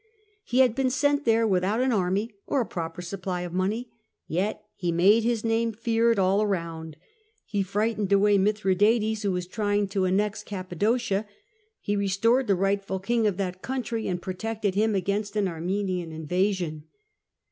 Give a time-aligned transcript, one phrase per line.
[0.43, 3.91] He had been sent there without an army or a proper supply of money,
[4.25, 6.97] yet he made his name feared ^]I around.
[7.45, 11.27] He frightened away Mitliradates, who was 122 SULLA trying to annex Cappadocia;
[11.79, 16.85] he restored the rightful king of that country, and protected him against an Armenian invasion.